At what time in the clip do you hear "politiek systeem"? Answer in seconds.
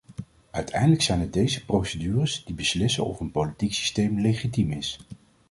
3.31-4.19